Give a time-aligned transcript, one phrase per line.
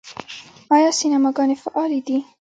[0.75, 2.17] آیا سینماګانې فعالې دي؟